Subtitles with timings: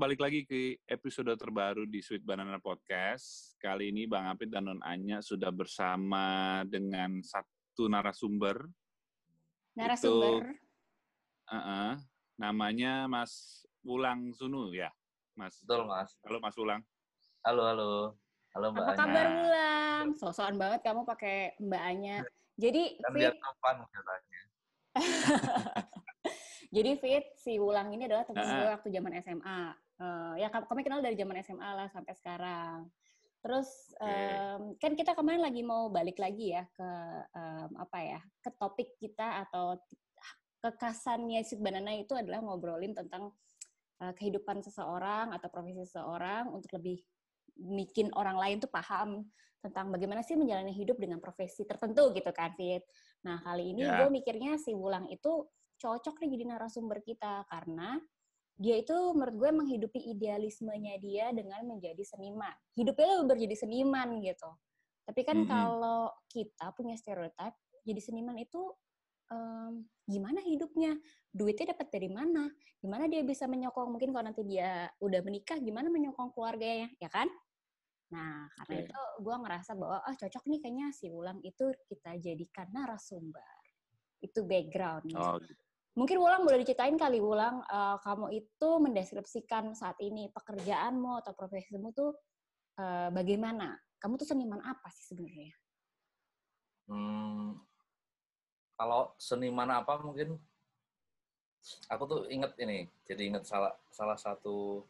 [0.00, 3.52] balik lagi ke episode terbaru di Sweet Banana Podcast.
[3.60, 8.64] Kali ini Bang Apit dan Non Anya sudah bersama dengan satu narasumber.
[9.76, 10.56] Narasumber?
[10.56, 11.92] Itu, uh -uh,
[12.40, 14.88] namanya Mas Ulang Sunu ya,
[15.36, 15.60] Mas.
[15.60, 16.16] Betul, Mas.
[16.24, 16.80] Halo Mas Ulang.
[17.44, 17.92] Halo, halo.
[18.56, 20.06] Halo Mbak Apa kabar Ulang?
[20.16, 22.24] Sosokan banget kamu pakai Mbak Anya.
[22.56, 24.40] Jadi, kan biar katanya.
[26.80, 29.89] Jadi Fit, si Wulang ini adalah teman gue waktu zaman SMA.
[30.00, 32.88] Uh, eh, ya kami kenal dari zaman SMA lah sampai sekarang.
[33.40, 33.68] Terus
[34.00, 36.90] um, kan kita kemarin lagi mau balik lagi ya ke
[37.32, 39.80] um, apa ya ke topik kita atau
[40.60, 43.32] kekasannya si Banana itu adalah ngobrolin tentang
[44.04, 47.00] uh, kehidupan seseorang atau profesi seseorang untuk lebih
[47.56, 49.24] bikin orang lain tuh paham
[49.60, 52.84] tentang bagaimana sih menjalani hidup dengan profesi tertentu gitu kan Fit.
[53.24, 54.04] Nah kali ini yeah.
[54.04, 55.48] gue mikirnya si Wulang itu
[55.80, 58.00] cocok nih jadi narasumber kita karena
[58.60, 62.52] dia itu menurut gue menghidupi idealismenya dia dengan menjadi seniman.
[62.76, 64.52] Hidupnya lo berjadi seniman gitu.
[65.08, 65.50] Tapi kan mm -hmm.
[65.50, 67.56] kalau kita punya stereotip,
[67.88, 68.60] jadi seniman itu
[69.32, 70.92] um, gimana hidupnya?
[71.32, 72.52] Duitnya dapat dari mana?
[72.84, 73.96] Gimana dia bisa menyokong?
[73.96, 77.32] Mungkin kalau nanti dia udah menikah, gimana menyokong keluarganya, ya kan?
[78.12, 78.86] Nah, karena okay.
[78.90, 83.56] itu gue ngerasa bahwa oh cocok nih kayaknya si Ulang itu kita jadikan narasumber.
[84.20, 85.16] Itu background.
[85.16, 85.69] Oh, gitu.
[85.98, 91.90] Mungkin Wulang boleh diceritain kali Wulang, uh, kamu itu mendeskripsikan saat ini pekerjaanmu atau profesimu
[91.90, 92.14] tuh
[92.78, 93.74] uh, bagaimana?
[93.98, 95.50] Kamu tuh seniman apa sih sebenarnya?
[96.86, 97.58] Hmm,
[98.78, 100.38] kalau seniman apa mungkin
[101.90, 104.86] aku tuh inget ini, jadi inget salah salah satu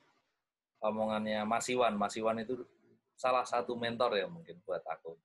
[0.85, 1.97] omongannya Mas Iwan.
[1.97, 2.61] Mas Iwan itu
[3.17, 5.17] salah satu mentor ya mungkin buat aku.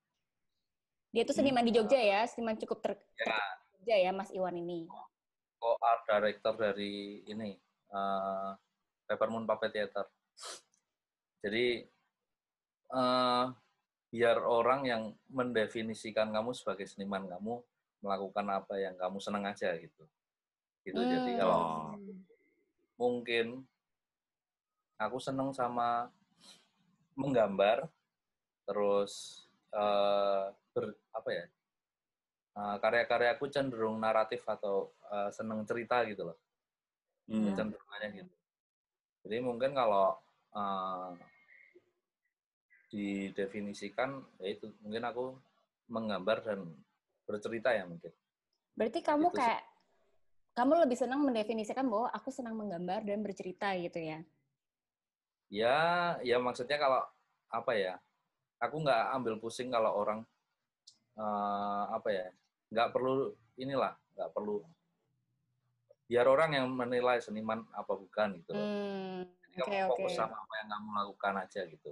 [1.11, 1.69] Dia tuh seniman hmm.
[1.69, 3.39] di Jogja ya, seniman cukup ter ya.
[3.75, 4.87] Jogja ya Mas Iwan ini
[5.65, 7.57] co-art director dari ini
[7.89, 8.53] uh,
[9.09, 10.05] Peppermoon Puppet Theater.
[11.41, 11.81] Jadi
[12.93, 13.49] uh,
[14.13, 17.57] biar orang yang mendefinisikan kamu sebagai seniman kamu
[18.05, 20.05] melakukan apa yang kamu senang aja gitu.
[20.85, 21.09] Gitu hmm.
[21.09, 21.97] jadi kalau
[23.01, 23.65] mungkin
[25.01, 26.13] aku seneng sama
[27.17, 27.89] menggambar
[28.69, 29.43] terus
[29.73, 31.45] uh, ber, apa ya
[32.55, 36.37] uh, karya-karyaku cenderung naratif atau uh, seneng cerita gitu loh.
[37.27, 37.53] Hmm.
[37.53, 38.33] Cenderungannya gitu.
[39.25, 40.15] Jadi mungkin kalau
[40.53, 41.11] uh,
[42.93, 45.25] didefinisikan ya itu mungkin aku
[45.91, 46.59] menggambar dan
[47.25, 48.13] bercerita ya mungkin.
[48.77, 49.61] Berarti kamu gitu kayak
[50.55, 54.19] kamu lebih senang mendefinisikan bahwa aku senang menggambar dan bercerita gitu ya?
[55.51, 55.77] Ya,
[56.23, 57.01] ya maksudnya kalau
[57.51, 57.99] apa ya?
[58.63, 60.23] Aku nggak ambil pusing kalau orang
[61.19, 62.27] uh, apa ya?
[62.71, 64.63] Nggak perlu inilah nggak perlu.
[66.05, 70.19] Biar orang yang menilai seniman apa bukan gitu hmm, Jadi okay, kamu fokus okay.
[70.21, 71.91] sama apa yang kamu lakukan aja gitu.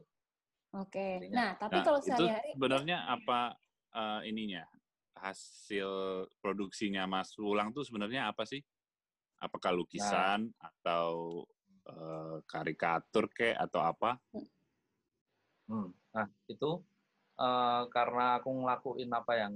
[0.74, 1.22] Oke.
[1.22, 1.34] Okay.
[1.34, 3.58] nah tapi nah, kalau sehari-hari sebenarnya apa
[3.94, 4.66] uh, ininya?
[5.14, 5.88] Hasil
[6.44, 8.60] produksinya Mas Wulang tuh sebenarnya apa sih?
[9.40, 11.44] Apakah lukisan nah, atau
[11.88, 14.20] uh, karikatur kek atau apa?
[15.64, 15.96] Hmm.
[16.12, 16.84] nah itu
[17.40, 19.54] uh, karena aku ngelakuin apa yang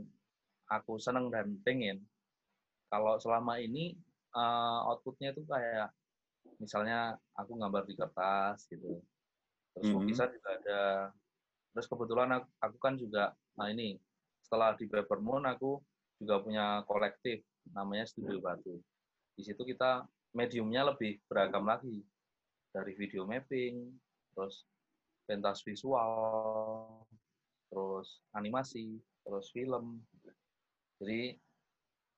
[0.72, 2.04] aku seneng dan pengen.
[2.88, 3.96] Kalau selama ini
[4.36, 5.92] uh, outputnya itu kayak
[6.60, 9.04] misalnya aku gambar di kertas gitu.
[9.76, 10.06] Terus mm-hmm.
[10.08, 10.84] lukisan juga ada.
[11.76, 13.98] Terus kebetulan aku, aku kan juga nah ini
[14.46, 15.82] setelah di Paper Moon aku
[16.22, 17.44] juga punya kolektif
[17.76, 18.80] namanya Studio Batu.
[19.38, 22.02] Di situ kita mediumnya lebih beragam lagi.
[22.72, 23.90] Dari video mapping
[24.38, 24.70] terus
[25.26, 27.04] pentas visual
[27.68, 28.96] terus animasi
[29.28, 30.00] terus film
[31.02, 31.38] jadi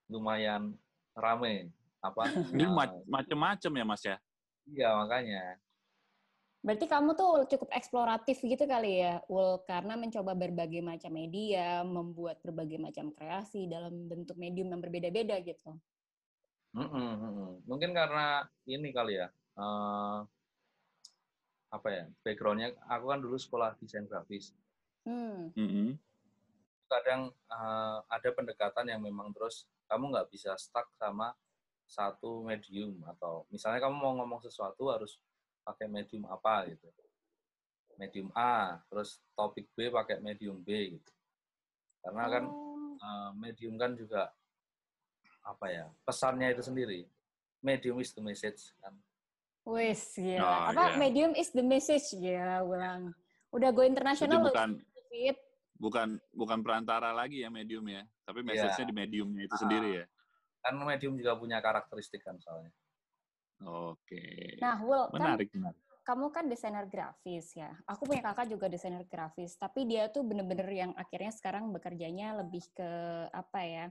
[0.09, 0.73] lumayan
[1.13, 1.69] rame.
[1.99, 2.25] Apa?
[2.55, 4.17] Ini uh, macem-macem ya mas ya?
[4.69, 5.59] Iya makanya.
[6.59, 12.43] Berarti kamu tuh cukup eksploratif gitu kali ya Ul karena mencoba berbagai macam media membuat
[12.43, 15.71] berbagai macam kreasi dalam bentuk medium yang berbeda-beda gitu.
[16.75, 20.21] Mm -mm, mungkin karena ini kali ya uh,
[21.71, 24.51] apa ya backgroundnya aku kan dulu sekolah desain grafis.
[25.07, 25.55] Mm.
[25.55, 26.08] Mm -hmm
[26.89, 31.37] kadang uh, ada pendekatan yang memang terus kamu nggak bisa stuck sama
[31.85, 35.21] satu medium atau misalnya kamu mau ngomong sesuatu harus
[35.61, 36.89] pakai medium apa gitu.
[37.99, 41.11] Medium A terus topik B pakai medium B gitu.
[42.01, 42.43] Karena kan
[42.97, 44.33] uh, medium kan juga
[45.45, 47.05] apa ya pesannya itu sendiri.
[47.59, 48.95] Medium is the message kan.
[49.67, 50.97] Wes ya oh, apa yeah.
[50.97, 52.15] medium is the message?
[52.17, 53.13] Ya ulang.
[53.51, 54.79] Udah go internasional bukan
[55.79, 58.47] bukan bukan perantara lagi ya medium ya, tapi iya.
[58.51, 60.05] message-nya di mediumnya itu sendiri ya.
[60.59, 62.75] Kan medium juga punya karakteristik kan soalnya.
[63.63, 64.59] Oke.
[64.59, 65.81] Nah, Will, kan menarik, kan menarik.
[66.03, 67.71] kamu kan desainer grafis ya.
[67.87, 72.63] Aku punya kakak juga desainer grafis, tapi dia tuh bener-bener yang akhirnya sekarang bekerjanya lebih
[72.75, 72.91] ke
[73.31, 73.85] apa ya?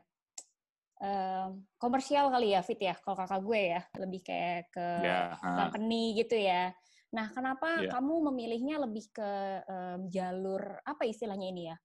[0.98, 2.96] Um, komersial kali ya, Fit ya.
[3.00, 5.48] Kalau kakak gue ya, lebih kayak ke ha.
[5.64, 6.74] company gitu ya.
[7.08, 7.90] Nah, kenapa Iya.
[7.96, 9.30] kamu memilihnya lebih ke
[9.64, 11.76] em, jalur apa istilahnya ini ya?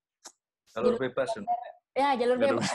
[0.75, 1.29] Jalur Jalur bebas.
[1.95, 2.71] Ya, jalur Jalur- bebas.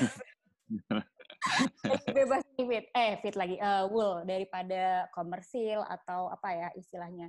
[2.08, 2.86] Bebas nih, Fit.
[2.96, 3.56] Eh, Fit lagi.
[3.60, 7.28] eh, wool daripada komersil atau apa ya istilahnya?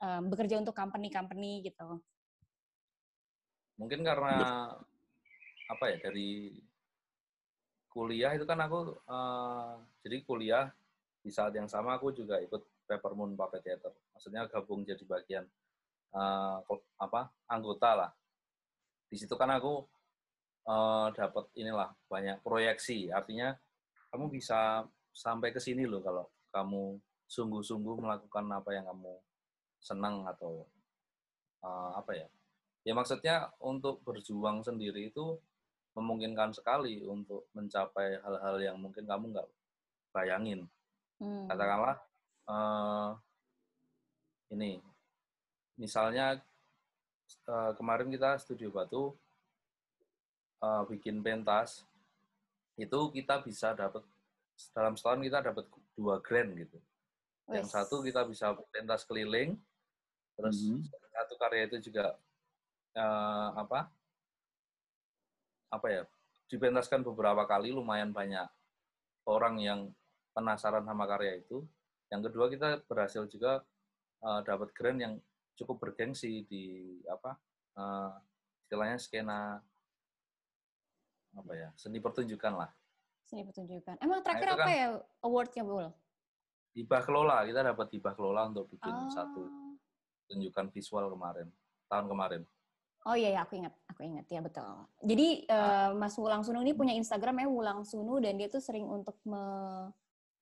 [0.00, 2.00] Em, bekerja untuk company-company gitu.
[3.76, 4.72] Mungkin karena
[5.68, 6.56] apa ya dari
[7.92, 9.72] kuliah itu kan aku eh,
[10.06, 10.66] jadi kuliah
[11.20, 13.92] di saat yang sama aku juga ikut Peppermoon Puppet Theater.
[14.16, 15.44] Maksudnya gabung jadi bagian
[16.64, 18.10] kol- apa anggota lah.
[19.12, 19.84] Di situ kan aku
[20.64, 23.12] eh, dapat inilah banyak proyeksi.
[23.12, 23.52] Artinya
[24.08, 26.96] kamu bisa sampai ke sini loh kalau kamu
[27.28, 29.20] sungguh-sungguh melakukan apa yang kamu
[29.78, 30.64] senang atau
[31.60, 32.26] eh, apa ya
[32.88, 35.36] ya maksudnya untuk berjuang sendiri itu
[35.92, 39.48] memungkinkan sekali untuk mencapai hal-hal yang mungkin kamu nggak
[40.14, 40.64] bayangin
[41.18, 41.50] Hmm.
[41.50, 41.98] katakanlah
[42.48, 43.10] eh,
[44.56, 44.80] ini
[45.76, 46.40] misalnya
[47.46, 49.12] eh, kemarin kita studio batu
[50.64, 51.84] eh, bikin pentas
[52.78, 54.02] itu kita bisa dapat
[54.74, 55.64] dalam setahun kita dapat
[55.94, 56.78] dua grand gitu
[57.50, 57.72] yang Wes.
[57.74, 59.58] satu kita bisa pentas keliling
[60.38, 60.86] terus Mhm.
[61.12, 62.14] satu karya itu juga
[62.94, 63.90] eh, apa
[65.68, 66.02] apa ya
[66.48, 68.48] dipentaskan beberapa kali lumayan banyak
[69.28, 69.80] orang yang
[70.32, 71.60] penasaran sama karya itu
[72.08, 73.60] yang kedua kita berhasil juga
[74.20, 75.14] eh, dapat grand yang
[75.54, 76.64] cukup bergengsi di
[77.04, 77.36] apa
[77.74, 78.10] eh,
[78.62, 79.40] istilahnya skena
[81.34, 82.70] apa ya seni pertunjukan lah
[83.28, 84.00] Sini pertunjukan.
[84.00, 84.88] Emang terakhir itu apa kan- ya
[85.20, 85.86] awardnya, Bul?
[86.72, 89.10] hibah kelola kita dapat hibah kelola untuk bikin Ah.
[89.12, 89.42] satu
[90.24, 91.48] tunjukan visual kemarin
[91.86, 92.42] tahun kemarin
[93.04, 94.68] Oh iya, ya, aku ingat, aku ingat ya betul.
[95.00, 98.84] Jadi eh, Mas Wulang Sunu ini punya Instagram ya Wulang Sunu dan dia tuh sering
[98.84, 99.40] untuk me,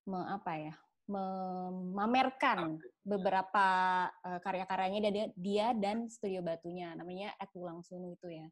[0.04, 0.74] me- apa ya,
[1.06, 3.66] memamerkan beberapa
[4.26, 8.46] eh, karya-karyanya dia, dia dan Studio Batunya, namanya at Wulang Sunu itu ya.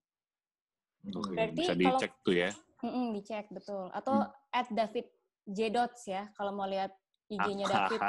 [1.13, 2.51] Oke, Berarti bisa kalau- dicek tuh ya.
[2.85, 3.89] Mm-mm, dicek betul.
[3.93, 5.07] Atau at David
[5.45, 6.93] J Dots ya, kalau mau lihat
[7.29, 8.01] IG-nya David.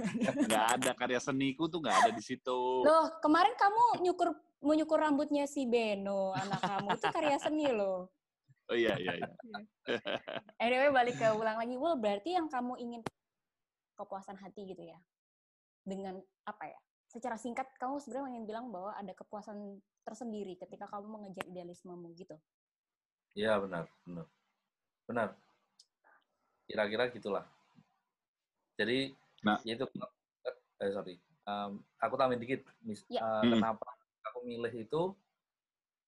[0.48, 2.84] Nggak ada karya seniku tuh nggak ada di situ.
[2.84, 4.28] Loh, kemarin kamu nyukur
[4.60, 8.12] mau nyukur rambutnya si Beno, anak kamu itu karya seni loh.
[8.68, 9.16] Oh iya iya.
[9.16, 9.28] iya.
[10.60, 11.74] Anyway, balik ke ulang lagi.
[11.74, 13.00] Wul, berarti yang kamu ingin
[14.00, 14.96] kepuasan hati gitu ya?
[15.84, 16.16] Dengan
[16.48, 16.80] apa ya?
[17.12, 22.36] Secara singkat, kamu sebenarnya ingin bilang bahwa ada kepuasan tersendiri ketika kamu mengejar idealismemu gitu.
[23.36, 24.26] Iya benar, benar,
[25.04, 25.28] benar.
[26.64, 27.44] Kira-kira gitulah.
[28.80, 29.12] Jadi,
[29.44, 29.56] Nah.
[29.64, 29.86] ya itu,
[30.80, 31.16] eh, sorry,
[31.48, 32.62] Em, aku tambahin dikit.
[32.84, 33.24] Mis, Ya.
[33.24, 33.58] eh, Hmm.
[33.58, 33.88] Kenapa
[34.28, 35.02] aku milih itu?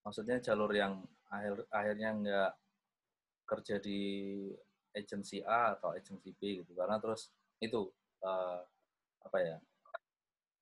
[0.04, 2.50] Maksudnya jalur yang akhir akhirnya nggak
[3.48, 4.00] kerja di
[4.92, 7.32] agensi A atau agensi B gitu, karena terus
[7.62, 7.86] itu
[8.26, 8.60] eh,
[9.22, 9.56] apa ya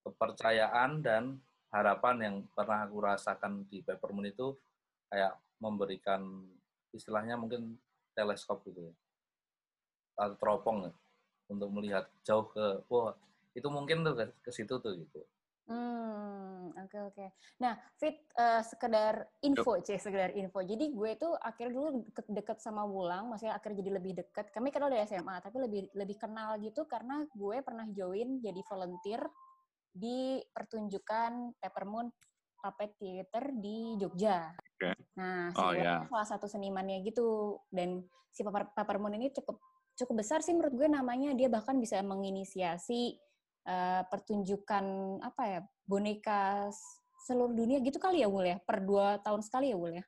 [0.05, 1.41] kepercayaan dan
[1.73, 4.53] harapan yang pernah aku rasakan di Peppermoon itu
[5.09, 6.45] kayak memberikan
[6.93, 7.79] istilahnya mungkin
[8.13, 8.95] teleskop gitu ya
[10.21, 10.93] atau teropong ya,
[11.49, 13.17] untuk melihat jauh ke wah
[13.57, 15.25] itu mungkin tuh ke situ tuh gitu
[15.71, 17.27] Hmm, oke oke.
[17.63, 20.67] Nah, Fit, eh, sekedar info, C, sekedar info.
[20.67, 24.51] Jadi gue tuh akhirnya dulu deket-deket sama Wulang, maksudnya akhirnya jadi lebih deket.
[24.51, 29.23] Kami kenal dari SMA, tapi lebih lebih kenal gitu karena gue pernah join jadi volunteer
[29.95, 32.11] di pertunjukan Peppermoon
[32.59, 34.51] Puppet Theater di Jogja.
[34.51, 34.91] Oke.
[35.23, 35.97] Nah, si Oh, Wulang ya.
[36.03, 37.63] tuh salah satu senimannya gitu.
[37.71, 39.63] Dan si Pepper- Peppermoon ini cukup
[39.95, 41.31] cukup besar sih menurut gue namanya.
[41.39, 43.30] Dia bahkan bisa menginisiasi
[43.71, 44.85] eh, pertunjukan
[45.23, 46.67] apa ya boneka
[47.23, 50.05] seluruh dunia gitu kali ya Wul ya per dua tahun sekali ya Wul ya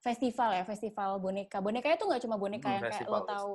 [0.00, 3.52] festival ya festival boneka bonekanya tuh nggak cuma boneka Hmm, yang kayak lo tahu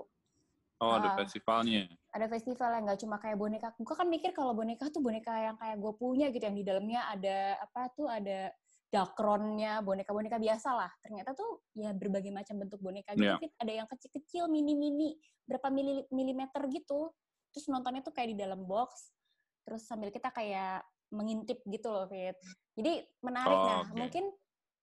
[0.76, 1.16] Oh ada Ah.
[1.16, 1.88] festivalnya.
[2.12, 5.56] ada festival yang nggak cuma kayak boneka gue kan mikir kalau boneka tuh boneka yang
[5.56, 8.52] kayak gue punya gitu yang di dalamnya ada apa tuh ada
[8.88, 13.36] dakronnya boneka-boneka biasa lah ternyata tuh ya berbagai macam bentuk boneka gitu Iya.
[13.38, 13.52] Fit.
[13.56, 17.12] ada yang kecil-kecil mini-mini berapa mili- milimeter gitu
[17.56, 19.16] terus nontonnya tuh kayak di dalam box
[19.64, 20.84] terus sambil kita kayak
[21.16, 22.36] mengintip gitu loh Fit.
[22.76, 23.56] Jadi menarik.
[23.56, 23.96] Oh, nah oke.
[23.96, 24.26] mungkin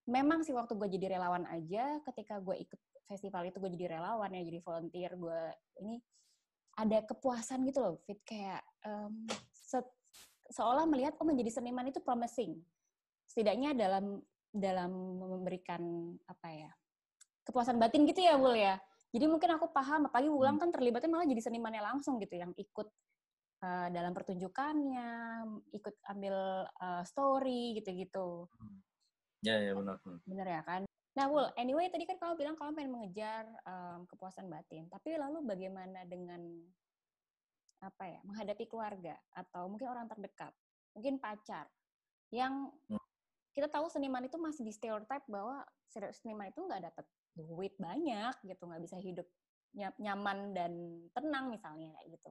[0.09, 4.33] memang sih waktu gue jadi relawan aja ketika gue ikut festival itu gue jadi relawan
[4.33, 5.41] ya jadi volunteer gue
[5.85, 6.01] ini
[6.81, 8.19] ada kepuasan gitu loh Fit.
[8.25, 9.95] Kayak em, se-
[10.49, 12.57] seolah melihat oh menjadi seniman itu promising.
[13.29, 16.71] Setidaknya dalam dalam memberikan apa ya
[17.45, 18.77] kepuasan batin gitu ya Wul ya
[19.13, 22.89] jadi mungkin aku paham apalagi Wulang kan terlibatnya malah jadi senimannya langsung gitu yang ikut
[23.61, 25.13] uh, dalam pertunjukannya,
[25.77, 28.49] ikut ambil uh, story gitu-gitu.
[29.45, 30.01] Ya, ya benar.
[30.25, 30.83] Benar ya kan?
[31.13, 34.89] Nah, Wul, anyway tadi kan kamu bilang kamu pengen mengejar um, kepuasan batin.
[34.89, 36.41] Tapi lalu bagaimana dengan
[37.83, 40.55] apa ya menghadapi keluarga atau mungkin orang terdekat,
[40.97, 41.67] mungkin pacar
[42.33, 43.03] yang hmm.
[43.53, 48.63] kita tahu seniman itu masih di stereotype bahwa seniman itu nggak dapat duit banyak gitu,
[48.65, 49.29] nggak bisa hidup
[49.97, 50.73] nyaman dan
[51.17, 52.31] tenang misalnya kayak gitu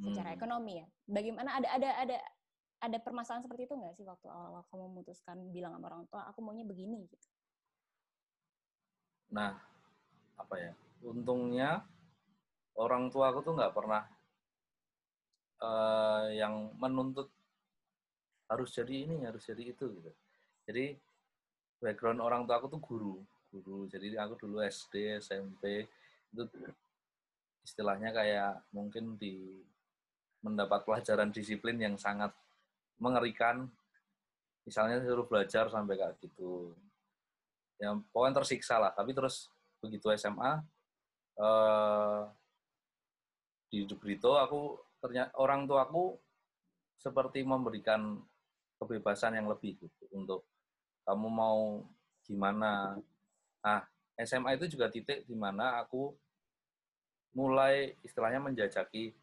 [0.00, 0.38] secara hmm.
[0.40, 0.86] ekonomi ya.
[1.08, 2.18] Bagaimana ada ada ada
[2.82, 6.42] ada permasalahan seperti itu nggak sih waktu awal-awal kamu memutuskan bilang sama orang tua aku
[6.42, 7.28] maunya begini gitu?
[9.32, 9.56] Nah,
[10.36, 10.72] apa ya?
[11.06, 11.86] Untungnya
[12.76, 14.02] orang tua aku tuh nggak pernah
[15.62, 17.30] uh, yang menuntut
[18.50, 20.12] harus jadi ini, harus jadi itu gitu.
[20.68, 20.98] Jadi
[21.80, 23.16] background orang tua aku tuh guru,
[23.52, 23.84] guru.
[23.92, 25.84] Jadi aku dulu SD, SMP
[26.32, 26.42] itu
[27.60, 29.60] istilahnya kayak mungkin di
[30.40, 32.32] mendapat pelajaran disiplin yang sangat
[32.96, 33.68] mengerikan.
[34.64, 36.72] Misalnya suruh belajar sampai kayak gitu.
[37.76, 38.94] Ya, pokoknya tersiksa lah.
[38.94, 40.62] Tapi terus begitu SMA,
[41.36, 42.22] eh,
[43.72, 46.14] di Dubrito aku ternyata orang tua aku
[47.00, 48.22] seperti memberikan
[48.78, 50.46] kebebasan yang lebih gitu untuk
[51.02, 51.82] kamu mau
[52.22, 52.98] gimana.
[53.62, 53.80] Nah,
[54.18, 56.12] SMA itu juga titik di mana aku
[57.32, 59.14] mulai istilahnya menjajaki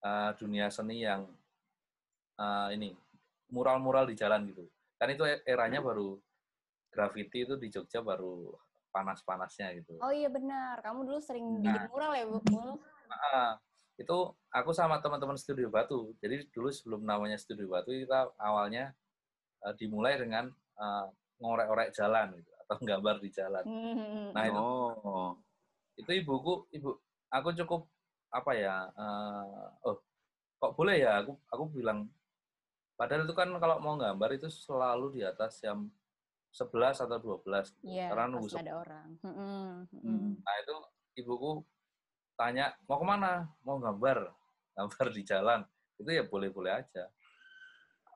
[0.00, 1.28] uh, dunia seni yang
[2.40, 2.96] uh, ini
[3.52, 4.64] mural-mural di jalan gitu.
[4.96, 6.16] Kan itu e-, eranya baru
[6.88, 8.56] graffiti itu di Jogja baru
[8.88, 10.00] panas-panasnya gitu.
[10.00, 12.40] Oh iya benar, kamu dulu sering nah, bikin mural ya Bu?
[13.12, 13.60] Nah,
[14.00, 14.18] itu
[14.48, 16.16] aku sama teman-teman Studio Batu.
[16.24, 18.96] Jadi dulu sebelum namanya Studio Batu kita awalnya
[19.60, 20.48] uh, dimulai dengan
[20.80, 23.64] uh, ngorek-orek jalan gitu atau gambar di jalan.
[23.64, 24.34] Hmm.
[24.34, 24.58] Nah itu
[25.06, 25.32] oh.
[25.96, 26.98] itu ibuku ibu
[27.30, 27.86] aku cukup
[28.34, 29.96] apa ya uh, oh
[30.58, 32.10] kok boleh ya aku aku bilang
[32.98, 35.88] padahal itu kan kalau mau gambar itu selalu di atas jam
[36.52, 37.84] 11 atau 12 gitu.
[37.84, 39.08] yeah, karena nunggu ada orang.
[39.20, 40.34] Hmm.
[40.40, 40.76] Nah itu
[41.20, 41.64] ibuku
[42.36, 44.28] tanya mau ke mana mau gambar
[44.76, 45.60] gambar di jalan
[45.96, 47.08] itu ya boleh-boleh aja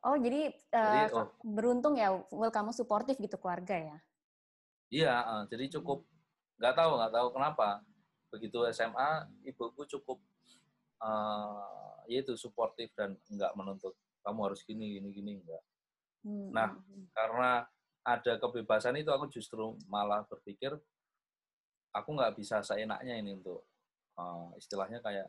[0.04, 1.28] oh jadi, jadi uh, oh.
[1.40, 3.97] beruntung ya well kamu suportif gitu keluarga ya
[4.90, 6.04] iya uh, jadi cukup
[6.61, 7.68] nggak tahu nggak tahu kenapa
[8.30, 9.11] begitu SMA
[9.49, 10.18] ibuku cukup
[11.02, 15.62] uh, yaitu suportif dan nggak menuntut kamu harus gini gini gini enggak
[16.26, 16.49] hmm.
[16.52, 17.04] nah hmm, hmm.
[17.14, 17.50] karena
[18.04, 20.75] ada kebebasan itu aku justru malah berpikir
[21.94, 23.66] aku nggak bisa seenaknya ini untuk
[24.18, 25.28] uh, istilahnya kayak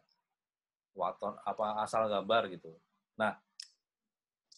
[0.93, 2.71] waton apa asal gambar gitu.
[3.15, 3.35] Nah,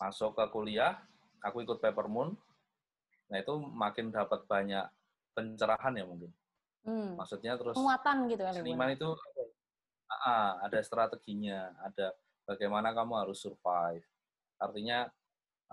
[0.01, 0.97] masuk ke kuliah,
[1.43, 2.33] aku ikut paper moon.
[3.33, 4.85] Nah, itu makin dapat banyak
[5.33, 6.29] pencerahan ya mungkin.
[6.85, 7.17] Hmm.
[7.17, 8.53] Maksudnya terus muatan gitu ya.
[8.53, 9.09] Seniman itu
[10.21, 12.13] uh, ada strateginya, ada
[12.45, 14.05] bagaimana kamu harus survive.
[14.61, 15.09] Artinya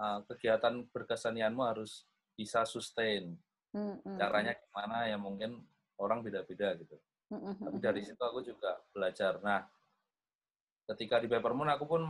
[0.00, 3.36] uh, kegiatan berkesenianmu harus bisa sustain.
[3.76, 4.62] Hmm, hmm, Caranya hmm.
[4.64, 5.60] gimana ya mungkin
[6.00, 6.96] orang beda-beda gitu.
[7.30, 9.38] Tapi dari situ aku juga belajar.
[9.44, 9.62] Nah,
[10.90, 12.02] ketika di Papermoon aku pun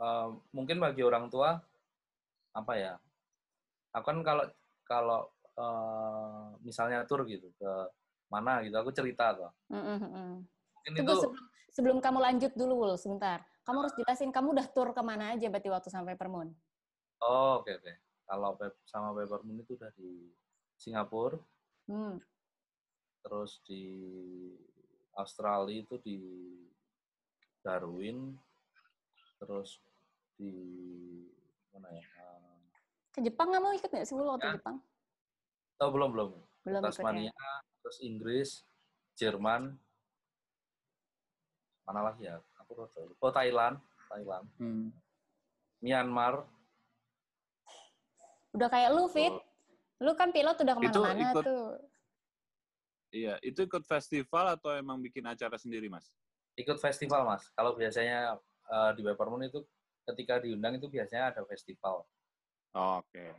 [0.00, 1.60] uh, mungkin bagi orang tua
[2.56, 2.96] apa ya?
[3.94, 4.48] Aku kan kalau
[4.88, 5.28] kalau
[5.60, 7.72] uh, misalnya tur gitu ke
[8.32, 9.52] mana gitu, aku cerita tuh.
[9.68, 13.44] Mungkin Tunggu, itu sebelum, sebelum kamu lanjut dulu, Wul, sebentar.
[13.68, 16.48] Kamu harus jelasin kamu udah tur ke mana aja berarti waktu sampai Papermoon.
[17.20, 17.84] Oh, oke okay, oke.
[17.84, 17.96] Okay.
[18.24, 18.50] Kalau
[18.88, 20.32] sama Papermoon itu udah di
[20.80, 21.36] Singapura.
[21.84, 22.16] Hmm
[23.28, 23.84] terus di
[25.20, 26.18] Australia itu di
[27.60, 28.32] Darwin
[29.36, 29.76] terus
[30.38, 30.54] di
[31.74, 32.06] mana ya
[33.18, 34.54] ke Jepang nggak mau ikut nggak sih lu waktu ya.
[34.54, 34.76] Jepang
[35.82, 36.30] oh belum belum
[36.62, 37.50] belum Tasmania ya?
[37.82, 38.50] terus Inggris
[39.18, 39.74] Jerman
[41.82, 44.94] mana lagi ya aku tahu oh Thailand Thailand hmm.
[45.82, 46.46] Myanmar
[48.54, 49.42] udah kayak lu fit oh.
[49.98, 51.74] lu kan pilot udah ke mana-mana tuh
[53.08, 56.12] Iya, itu ikut festival atau emang bikin acara sendiri, Mas?
[56.60, 57.48] Ikut festival, Mas.
[57.56, 58.36] Kalau biasanya
[58.68, 59.64] uh, di Peppermoon itu
[60.12, 62.04] ketika diundang itu biasanya ada festival.
[62.76, 63.08] Oh, Oke.
[63.14, 63.30] Okay.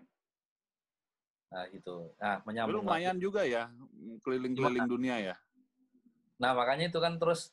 [1.50, 2.13] Nah, gitu.
[2.21, 2.86] Nah, menyambung.
[2.86, 3.25] lumayan lagi.
[3.25, 3.69] juga ya,
[4.21, 5.36] keliling-keliling dunia ya.
[6.38, 7.51] Nah, makanya itu kan terus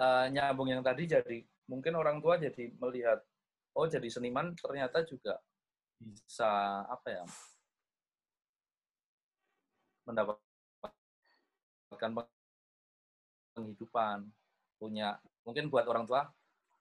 [0.00, 1.38] uh, nyambung yang tadi jadi
[1.68, 3.24] mungkin orang tua jadi melihat
[3.72, 5.40] oh jadi seniman ternyata juga
[5.96, 7.24] bisa apa ya
[10.04, 10.36] mendapat
[11.94, 12.26] mendapatkan
[13.54, 14.18] penghidupan,
[14.82, 16.26] punya mungkin buat orang tua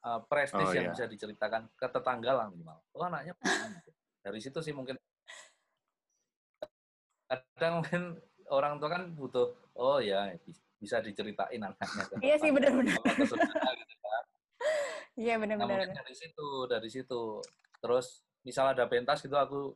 [0.03, 0.93] uh, prestis oh, yang iya.
[0.93, 2.77] bisa diceritakan ke tetangga lah minimal.
[2.95, 3.33] Oh anaknya
[4.23, 4.95] dari situ sih mungkin
[7.27, 8.01] kadang mungkin
[8.51, 10.31] orang tua kan butuh oh ya
[10.77, 12.19] bisa diceritain anaknya.
[12.19, 12.99] Iya sih benar-benar.
[12.99, 14.25] Gitu kan.
[15.15, 15.87] Iya benar-benar.
[15.87, 17.21] Nah, dari situ, dari situ.
[17.79, 19.71] Terus misal ada pentas gitu aku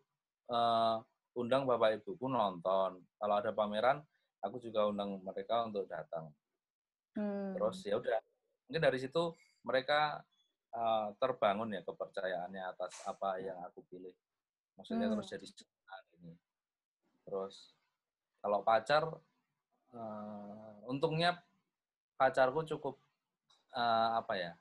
[0.51, 0.99] uh,
[1.39, 2.99] undang bapak ibuku nonton.
[3.15, 4.03] Kalau ada pameran,
[4.43, 6.27] aku juga undang mereka untuk datang.
[7.15, 7.55] Hmm.
[7.55, 8.19] Terus ya udah,
[8.67, 9.31] mungkin dari situ
[9.67, 10.23] mereka
[10.71, 14.15] uh, terbangun ya kepercayaannya atas apa yang aku pilih.
[14.79, 15.13] Maksudnya hmm.
[15.19, 15.45] terus jadi
[16.23, 16.33] ini.
[17.27, 17.55] Terus
[18.39, 19.03] kalau pacar,
[19.91, 21.35] uh, untungnya
[22.15, 22.95] pacarku cukup
[23.75, 24.51] uh, apa ya?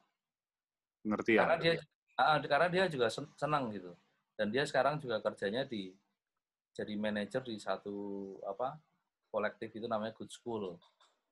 [1.07, 1.47] Ngerti ya?
[1.47, 1.73] Karena dia
[2.19, 3.95] uh, karena dia juga senang gitu.
[4.35, 5.95] Dan dia sekarang juga kerjanya di
[6.77, 8.77] jadi manajer di satu apa
[9.33, 10.77] kolektif itu namanya Good School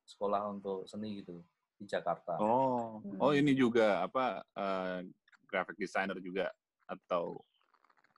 [0.05, 1.45] sekolah untuk seni gitu
[1.85, 2.41] di Jakarta.
[2.41, 3.21] Oh, hmm.
[3.21, 5.05] oh ini juga apa uh,
[5.45, 6.49] graphic designer juga
[6.89, 7.37] atau?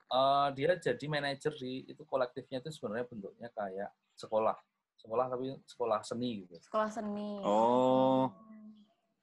[0.06, 4.54] Uh, dia jadi manajer di itu kolektifnya itu sebenarnya bentuknya kayak sekolah
[4.96, 6.54] sekolah tapi sekolah seni gitu.
[6.62, 7.42] Sekolah seni.
[7.42, 8.30] Oh,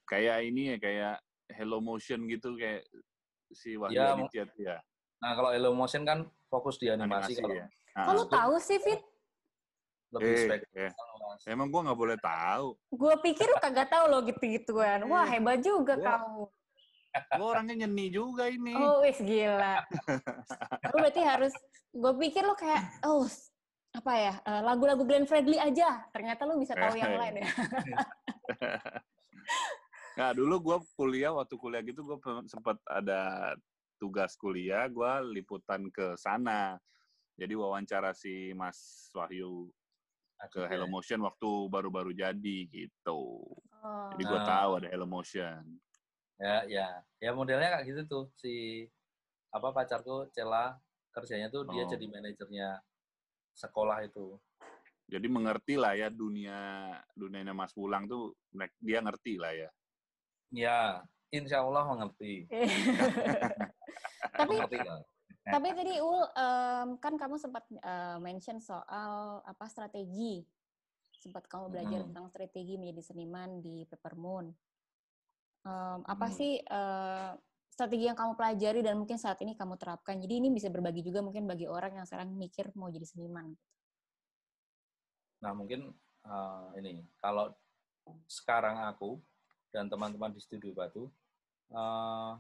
[0.04, 1.16] kayak ini ya kayak
[1.56, 2.84] Hello Motion gitu kayak
[3.56, 4.78] si Wahyu ya, Aditya ya.
[5.24, 7.56] Nah kalau Hello Motion kan fokus di animasi, animasi kalau.
[7.56, 7.68] Ya.
[7.94, 9.02] Nah, kalau tahu sih Fit?
[10.14, 10.92] Lebih eh, eh.
[11.48, 12.68] Emang gue nggak boleh tahu.
[12.94, 15.06] Gue pikir lu kagak tahu lo gitu-gituan.
[15.08, 16.44] Wah hebat juga gua, kamu.
[17.38, 18.74] Gue orangnya nyeni juga ini.
[18.74, 19.84] Oh wis gila.
[20.92, 21.54] lu berarti harus.
[21.94, 23.26] Gue pikir lo kayak oh
[23.94, 27.50] apa ya eh, lagu-lagu Glenn Fredly aja ternyata lu bisa tahu yang lain ya
[30.18, 32.18] nah dulu gue kuliah waktu kuliah gitu gue
[32.50, 33.54] sempat ada
[34.02, 36.82] tugas kuliah gue liputan ke sana
[37.38, 39.70] jadi wawancara si Mas Wahyu
[40.52, 43.44] ke Hello Motion waktu baru-baru jadi gitu
[43.84, 44.10] oh.
[44.16, 44.48] jadi gue nah.
[44.48, 45.62] tahu ada Hello Motion
[46.42, 46.88] ya ya
[47.22, 48.84] ya modelnya kayak gitu tuh si
[49.54, 50.76] apa pacarku Cela
[51.14, 51.90] kerjanya tuh dia oh.
[51.94, 52.82] jadi manajernya
[53.54, 54.42] sekolah itu.
[55.06, 58.34] Jadi mengerti lah ya dunia dunianya Mas Wulang tuh
[58.82, 59.70] dia ngerti lah ya.
[60.54, 60.80] Ya,
[61.30, 62.50] insya Allah mengerti.
[64.38, 64.56] tapi
[65.44, 70.40] tapi tadi Ul um, kan kamu sempat uh, mention soal apa strategi
[71.20, 72.08] sempat kamu belajar hmm.
[72.12, 74.52] tentang strategi menjadi seniman di Peppermoon.
[75.64, 76.36] Um, apa hmm.
[76.36, 77.36] sih uh,
[77.72, 80.20] strategi yang kamu pelajari dan mungkin saat ini kamu terapkan.
[80.20, 83.56] Jadi ini bisa berbagi juga mungkin bagi orang yang sekarang mikir mau jadi seniman.
[85.44, 85.92] Nah mungkin
[86.28, 87.56] uh, ini kalau
[88.28, 89.20] sekarang aku
[89.72, 91.08] dan teman-teman di studio Batu
[91.72, 92.36] uh,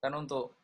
[0.00, 0.63] kan untuk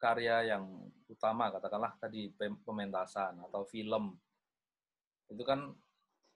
[0.00, 0.64] karya yang
[1.06, 2.32] utama katakanlah tadi
[2.64, 4.16] pementasan atau film
[5.28, 5.70] itu kan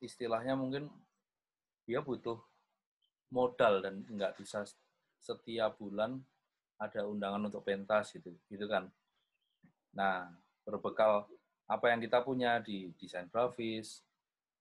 [0.04, 0.92] istilahnya mungkin
[1.88, 2.38] dia butuh
[3.32, 4.62] modal dan nggak bisa
[5.18, 6.20] setiap bulan
[6.78, 8.90] ada undangan untuk pentas gitu, gitu kan.
[9.94, 10.28] Nah,
[10.66, 11.24] berbekal
[11.64, 14.04] apa yang kita punya di desain grafis,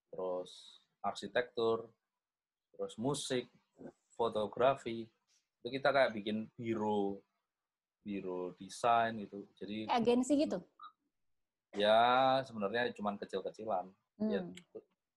[0.08, 1.90] terus arsitektur,
[2.74, 3.50] terus musik,
[4.16, 5.04] fotografi,
[5.60, 7.20] itu kita kayak bikin biro,
[8.04, 9.48] biro desain gitu.
[9.58, 10.60] Jadi agensi gitu.
[11.74, 13.90] Ya, sebenarnya cuma kecil-kecilan.
[14.22, 14.30] Hmm.
[14.30, 14.46] Ya,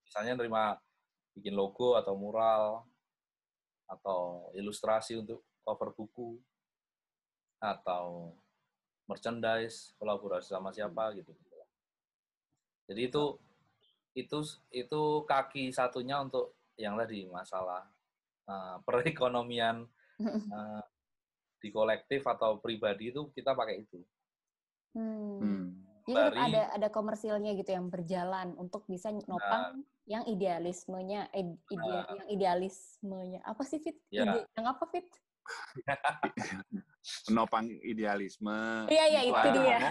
[0.07, 0.81] misalnya nerima
[1.37, 2.87] bikin logo atau mural
[3.87, 6.40] atau ilustrasi untuk cover buku
[7.61, 8.35] atau
[9.07, 11.31] merchandise kolaborasi sama siapa gitu
[12.87, 13.25] jadi itu
[14.16, 14.38] itu
[14.72, 17.85] itu kaki satunya untuk yang tadi masalah
[18.49, 19.85] uh, perekonomian
[20.22, 20.83] uh,
[21.61, 24.01] di kolektif atau pribadi itu kita pakai itu.
[24.97, 25.40] Hmm.
[25.40, 25.66] hmm.
[26.07, 32.07] Jadi ada ada komersilnya gitu yang berjalan untuk bisa nopang nah, yang idealismenya, ide, nah,
[32.07, 33.99] yang idealismenya apa sih Fit?
[34.14, 34.23] Ya.
[34.23, 35.03] Ide, yang apa Fit?
[37.31, 38.87] menopang idealisme.
[38.87, 39.79] Iya iya itu dia.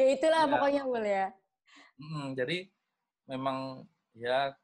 [0.00, 0.50] ya itulah ya.
[0.56, 1.28] pokoknya boleh ya.
[1.96, 2.68] Hmm, jadi
[3.28, 3.84] memang
[4.16, 4.56] ya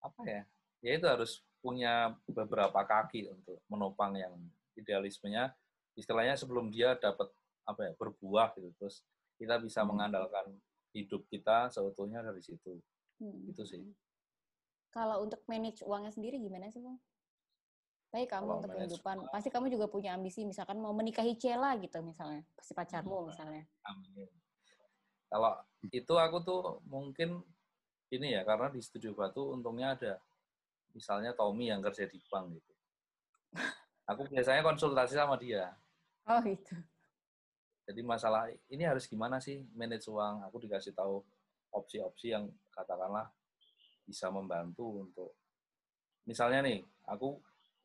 [0.00, 0.42] apa ya?
[0.80, 4.34] Ya itu harus punya beberapa kaki untuk menopang yang
[4.76, 5.52] idealismenya.
[5.94, 7.28] Istilahnya sebelum dia dapat
[7.68, 9.04] apa ya berbuah gitu terus
[9.36, 9.88] kita bisa hmm.
[9.94, 10.46] mengandalkan
[10.92, 12.80] hidup kita seutuhnya dari situ.
[13.20, 13.48] Hmm.
[13.48, 13.80] Itu sih.
[14.90, 16.98] Kalau untuk manage uangnya sendiri gimana sih, Bang?
[18.10, 22.02] Tapi kamu Kalau untuk kehidupan, pasti kamu juga punya ambisi, misalkan mau menikahi Cela gitu
[22.02, 23.26] misalnya, pasti pacarmu iya.
[23.30, 23.64] misalnya.
[23.86, 24.26] Amin.
[25.30, 25.54] Kalau
[25.94, 27.38] itu aku tuh mungkin
[28.10, 30.18] ini ya, karena di Studio Batu untungnya ada
[30.94, 32.72] misalnya Tommy yang kerja di bank gitu.
[34.10, 35.70] Aku biasanya konsultasi sama dia.
[36.26, 36.74] Oh gitu.
[37.90, 40.46] Jadi masalah ini harus gimana sih manage uang?
[40.46, 41.22] Aku dikasih tahu
[41.70, 43.30] opsi-opsi yang katakanlah
[44.06, 45.30] bisa membantu untuk
[46.26, 47.38] misalnya nih aku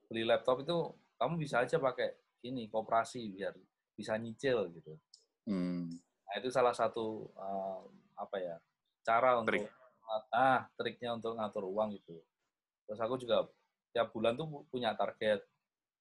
[0.09, 2.13] beli laptop itu kamu bisa aja pakai
[2.45, 3.53] ini koperasi biar
[3.93, 4.93] bisa nyicil gitu.
[5.45, 5.89] Hmm.
[6.25, 7.81] Nah itu salah satu uh,
[8.17, 8.55] apa ya
[9.05, 9.69] cara untuk Trik.
[10.33, 12.17] ah triknya untuk ngatur uang gitu.
[12.85, 13.49] Terus aku juga
[13.95, 15.41] tiap bulan tuh punya target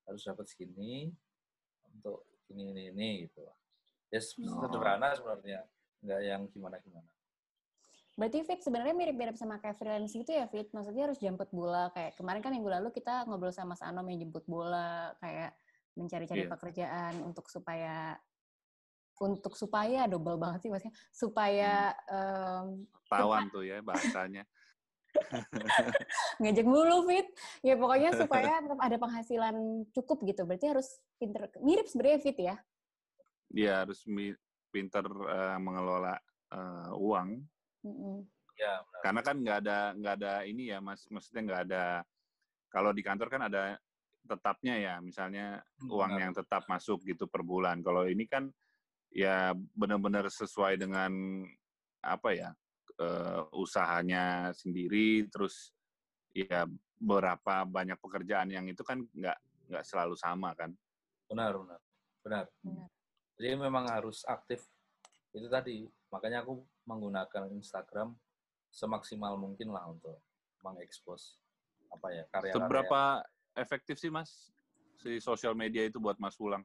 [0.05, 1.09] harus dapat segini
[1.95, 3.55] untuk ini ini ini gitu ya
[4.21, 4.61] oh.
[4.67, 5.65] sederhana sebenarnya
[6.05, 7.09] nggak yang gimana gimana
[8.15, 10.71] Berarti Fit sebenarnya mirip-mirip sama kayak freelance gitu ya Fit?
[10.71, 11.91] Maksudnya harus jemput bola.
[11.91, 15.11] Kayak kemarin kan minggu lalu kita ngobrol sama Mas Anom yang jemput bola.
[15.19, 15.59] Kayak
[15.99, 16.53] mencari-cari yeah.
[16.55, 18.15] pekerjaan untuk supaya
[19.19, 22.83] untuk supaya double banget sih maksudnya supaya hmm.
[22.83, 24.43] um, tawan tuh ya bahasanya
[26.43, 27.27] ngejek mulu fit.
[27.63, 29.57] Ya pokoknya supaya tetap ada penghasilan
[29.95, 30.43] cukup gitu.
[30.47, 32.57] Berarti harus pinter mirip sebenarnya fit ya?
[33.55, 34.03] Iya harus
[34.71, 36.19] pinter uh, mengelola
[36.53, 37.43] uh, uang.
[37.85, 38.17] Mm-hmm.
[38.55, 39.01] ya benar.
[39.03, 41.05] karena kan nggak ada nggak ada ini ya mas.
[41.11, 41.85] Maksudnya nggak ada
[42.71, 43.77] kalau di kantor kan ada
[44.25, 44.95] tetapnya ya.
[45.03, 47.83] Misalnya hmm, uang yang tetap masuk gitu per bulan.
[47.83, 48.49] Kalau ini kan
[49.15, 51.45] ya benar-benar sesuai dengan
[52.05, 52.51] apa ya
[53.01, 55.75] uh, usahanya sendiri terus
[56.35, 56.67] ya
[56.99, 59.39] berapa banyak pekerjaan yang itu kan nggak
[59.71, 60.71] nggak selalu sama kan?
[61.31, 61.81] Benar benar
[62.25, 62.45] benar,
[63.37, 64.65] jadi memang harus aktif.
[65.35, 68.17] Itu tadi makanya aku menggunakan Instagram
[68.73, 70.25] semaksimal mungkin lah untuk
[70.65, 71.37] mengekspos
[71.93, 72.57] apa ya karya-karya.
[72.57, 73.03] Seberapa
[73.55, 74.51] efektif sih mas
[74.99, 76.65] si sosial media itu buat mas pulang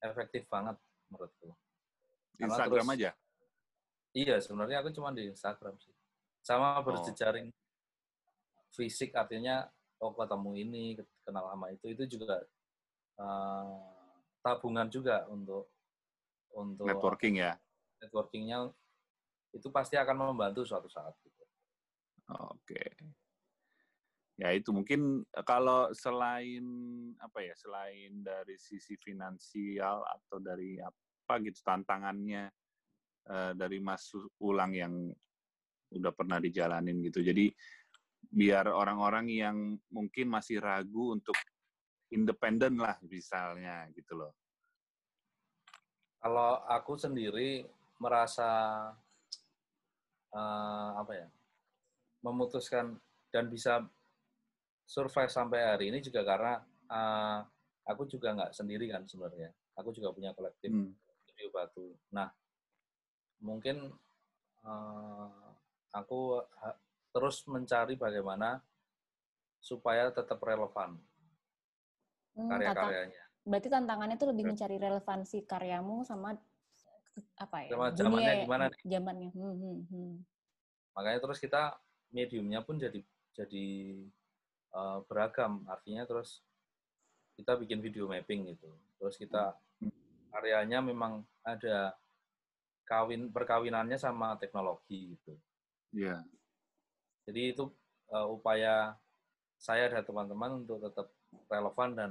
[0.00, 0.78] efektif banget
[1.10, 1.52] menurutku.
[2.40, 3.10] Instagram terus, aja
[4.16, 5.92] Iya, sebenarnya aku cuma di Instagram sih.
[6.40, 6.84] Sama oh.
[6.88, 8.64] berjejaring oh.
[8.72, 9.68] fisik artinya
[10.00, 10.84] oh ketemu ini,
[11.20, 12.40] kenal sama itu, itu juga
[13.20, 13.76] uh,
[14.40, 15.68] tabungan juga untuk
[16.56, 17.60] untuk networking ya.
[18.00, 18.72] Networkingnya
[19.52, 21.12] itu pasti akan membantu suatu saat.
[21.20, 21.44] Gitu.
[22.56, 22.84] Oke.
[24.36, 26.64] Ya itu mungkin kalau selain
[27.20, 32.48] apa ya, selain dari sisi finansial atau dari apa gitu tantangannya
[33.30, 34.10] uh, dari Mas
[34.42, 34.94] Ulang yang
[35.94, 37.22] udah pernah dijalanin gitu.
[37.22, 37.50] Jadi
[38.26, 39.56] biar orang-orang yang
[39.90, 41.36] mungkin masih ragu untuk
[42.10, 44.32] independen lah misalnya gitu loh.
[46.18, 47.62] Kalau aku sendiri
[48.02, 48.48] merasa
[50.34, 51.28] uh, apa ya
[52.26, 52.98] memutuskan
[53.30, 53.86] dan bisa
[54.86, 56.58] survive sampai hari ini juga karena
[56.90, 57.40] uh,
[57.86, 59.54] aku juga nggak sendiri kan sebenarnya.
[59.78, 60.90] Aku juga punya kolektif hmm.
[61.26, 61.86] studio batu.
[62.10, 62.26] Nah,
[63.40, 63.92] mungkin
[64.64, 65.30] uh,
[65.92, 66.40] aku
[67.12, 68.60] terus mencari bagaimana
[69.60, 71.00] supaya tetap relevan
[72.36, 73.22] hmm, karya-karyanya.
[73.46, 76.36] Berarti tantangannya itu lebih mencari relevansi karyamu sama
[77.40, 77.70] apa ya?
[77.72, 78.80] Sama zamannya gimana nih?
[78.84, 79.30] Zamannya.
[79.32, 80.12] Hmm, hmm, hmm.
[80.98, 81.62] Makanya terus kita
[82.12, 83.00] mediumnya pun jadi
[83.32, 83.66] jadi
[84.76, 85.64] uh, beragam.
[85.70, 86.44] Artinya terus
[87.38, 88.68] kita bikin video mapping gitu.
[89.00, 89.92] Terus kita hmm.
[90.34, 91.96] karyanya memang ada
[92.86, 95.34] kawin perkawinannya sama teknologi gitu.
[95.92, 96.16] Iya.
[96.16, 96.20] Yeah.
[97.26, 97.64] Jadi itu
[98.14, 98.94] uh, upaya
[99.58, 101.10] saya dan teman-teman untuk tetap
[101.50, 102.10] relevan dan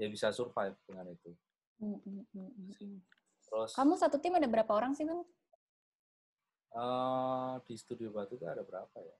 [0.00, 1.30] ya bisa survive dengan itu.
[1.78, 2.98] Mm, mm, mm,
[3.44, 5.22] Terus kamu satu tim ada berapa orang sih, Bang?
[6.72, 9.16] Uh, di studio batu itu ada berapa ya?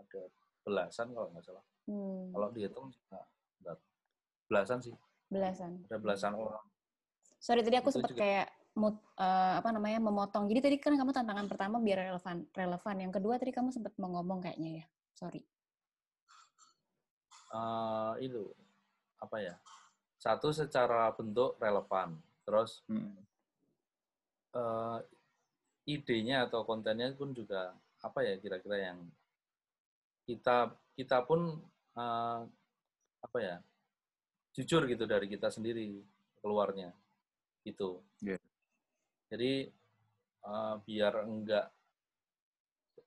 [0.00, 0.22] Ada
[0.64, 1.64] belasan kalau nggak salah.
[1.86, 2.34] Hmm.
[2.34, 3.78] Kalau dihitung enggak,
[4.50, 4.94] belasan sih.
[5.30, 5.86] Belasan.
[5.86, 6.66] Ada belasan orang.
[7.38, 10.46] Sorry tadi aku sempat kayak mood, uh, apa namanya memotong.
[10.52, 12.96] Jadi tadi kan kamu tantangan pertama biar relevan, relevan.
[13.00, 14.86] Yang kedua tadi kamu sempat mau ngomong kayaknya ya.
[15.16, 15.40] Sorry.
[17.50, 18.52] Uh, itu
[19.16, 19.54] apa ya?
[20.20, 22.20] Satu secara bentuk relevan.
[22.44, 23.16] Terus hmm.
[24.54, 25.00] uh,
[25.88, 27.72] idenya atau kontennya pun juga
[28.04, 28.98] apa ya kira-kira yang
[30.28, 31.58] kita kita pun
[31.96, 32.40] uh,
[33.22, 33.56] apa ya
[34.52, 36.02] jujur gitu dari kita sendiri
[36.42, 36.92] keluarnya
[37.66, 38.02] gitu.
[38.22, 38.38] Yeah.
[39.26, 39.66] Jadi
[40.46, 41.66] uh, biar enggak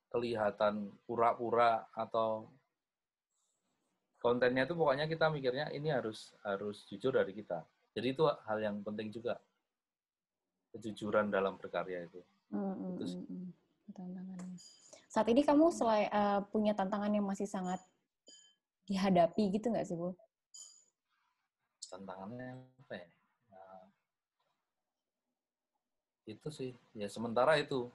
[0.09, 2.49] kelihatan pura-pura atau
[4.19, 7.63] kontennya itu pokoknya kita mikirnya ini harus harus jujur dari kita.
[7.95, 9.39] Jadi itu hal yang penting juga
[10.75, 12.21] kejujuran dalam berkarya itu.
[12.53, 13.05] Mm, itu
[13.89, 14.45] Tantangan.
[15.09, 17.81] Saat ini kamu selain uh, punya tantangan yang masih sangat
[18.85, 20.13] dihadapi gitu nggak sih bu?
[21.89, 23.09] Tantangannya apa ya?
[26.29, 26.71] Itu sih.
[26.93, 27.89] Ya sementara itu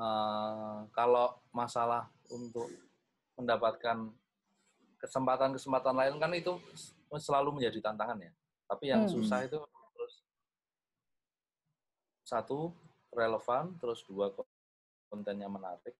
[0.00, 2.72] uh, kalau masalah untuk
[3.36, 4.08] mendapatkan
[5.00, 6.56] kesempatan-kesempatan lain kan itu
[7.16, 8.32] selalu menjadi tantangan ya.
[8.68, 9.12] Tapi yang hmm.
[9.12, 9.58] susah itu
[9.96, 10.14] terus
[12.24, 12.72] satu
[13.10, 14.32] relevan terus dua
[15.12, 15.96] kontennya menarik.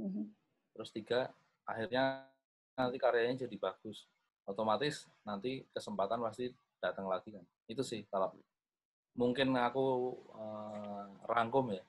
[0.00, 0.32] Hmm.
[0.72, 1.28] terus tiga
[1.68, 2.24] akhirnya
[2.72, 4.08] nanti karyanya jadi bagus.
[4.48, 6.48] Otomatis nanti kesempatan pasti
[6.80, 7.44] datang lagi kan.
[7.68, 8.32] Itu sih kalau
[9.18, 11.84] mungkin aku uh, rangkum ya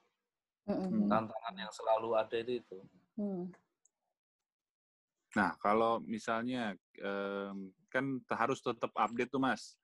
[0.68, 1.10] mm-hmm.
[1.10, 2.78] tantangan yang selalu ada itu itu.
[3.18, 3.46] Mm.
[5.32, 9.80] Nah, kalau misalnya um, kan harus tetap update tuh Mas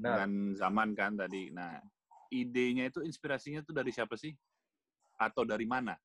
[0.00, 0.24] nah.
[0.24, 1.52] dengan zaman kan tadi.
[1.52, 1.76] Nah,
[2.32, 4.32] idenya itu inspirasinya tuh dari siapa sih?
[5.20, 5.96] Atau dari mana?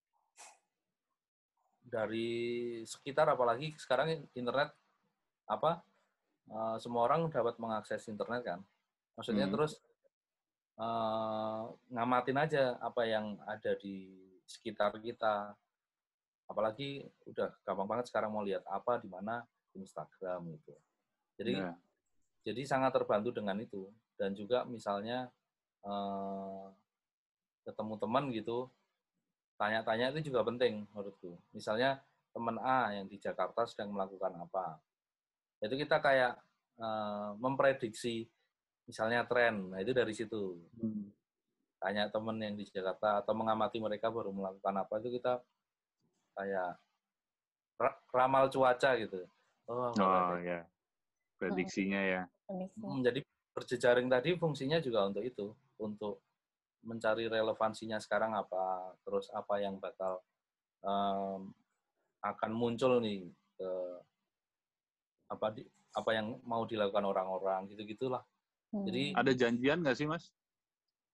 [1.81, 2.29] Dari
[2.83, 4.75] sekitar apalagi sekarang internet
[5.47, 5.83] apa
[6.51, 8.59] uh, semua orang dapat mengakses internet kan.
[9.15, 9.55] Maksudnya hmm.
[9.55, 9.79] terus
[10.81, 14.09] uh, ngamatin aja apa yang ada di
[14.49, 15.53] sekitar kita.
[16.49, 19.45] Apalagi udah gampang banget sekarang mau lihat apa di mana
[19.77, 20.75] Instagram gitu.
[21.39, 21.75] Jadi yeah.
[22.43, 23.87] jadi sangat terbantu dengan itu.
[24.19, 25.31] Dan juga misalnya
[25.87, 26.65] eh,
[27.63, 28.67] ketemu teman gitu
[29.55, 31.39] tanya-tanya itu juga penting menurutku.
[31.55, 32.03] Misalnya
[32.35, 34.81] teman A yang di Jakarta sedang melakukan apa.
[35.63, 36.35] Itu kita kayak
[36.83, 38.27] eh, memprediksi
[38.91, 41.07] misalnya tren nah itu dari situ hmm.
[41.79, 45.39] tanya teman yang di Jakarta atau mengamati mereka baru melakukan apa itu kita
[46.35, 46.75] kayak
[48.13, 49.25] ramal cuaca gitu.
[49.65, 50.67] Oh, oh ya.
[51.39, 52.21] Prediksinya ya.
[52.51, 53.23] Hmm, jadi
[53.55, 56.21] berjejaring tadi fungsinya juga untuk itu, untuk
[56.85, 60.21] mencari relevansinya sekarang apa, terus apa yang bakal
[60.83, 61.49] um,
[62.21, 63.71] akan muncul nih ke
[65.31, 68.21] apa di apa yang mau dilakukan orang-orang gitu gitulah.
[68.71, 68.85] Hmm.
[68.87, 70.31] Jadi ada janjian nggak sih mas?